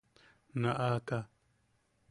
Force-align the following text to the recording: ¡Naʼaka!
¡Naʼaka! 0.61 1.17